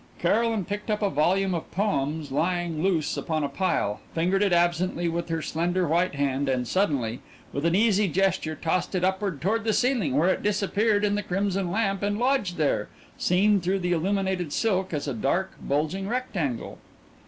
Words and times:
Caroline 0.17 0.65
picked 0.65 0.89
up 0.89 1.03
a 1.03 1.11
volume 1.11 1.53
of 1.53 1.69
poems 1.69 2.31
lying 2.31 2.81
loose 2.81 3.17
upon 3.17 3.43
a 3.43 3.47
pile, 3.47 3.99
fingered 4.15 4.41
it 4.41 4.51
absently 4.51 5.07
with 5.07 5.29
her 5.29 5.43
slender 5.43 5.87
white 5.87 6.15
hand, 6.15 6.49
and 6.49 6.67
suddenly, 6.67 7.19
with 7.53 7.65
an 7.67 7.75
easy 7.75 8.07
gesture, 8.07 8.55
tossed 8.59 8.95
it 8.95 9.03
upward 9.03 9.39
toward 9.41 9.63
the 9.63 9.73
ceiling 9.73 10.17
where 10.17 10.29
it 10.33 10.41
disappeared 10.41 11.05
in 11.05 11.13
the 11.13 11.21
crimson 11.21 11.69
lamp 11.71 12.01
and 12.01 12.17
lodged 12.17 12.57
there, 12.57 12.89
seen 13.19 13.61
through 13.61 13.77
the 13.77 13.93
illuminated 13.93 14.51
silk 14.51 14.91
as 14.91 15.07
a 15.07 15.13
dark, 15.13 15.51
bulging 15.61 16.07
rectangle. 16.07 16.79